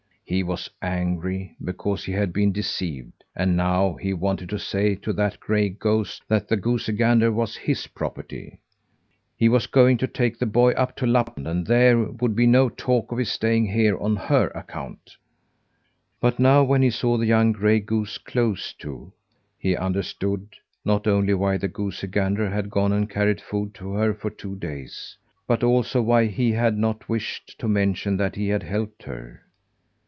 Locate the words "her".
14.15-14.47, 23.95-24.13, 29.03-29.41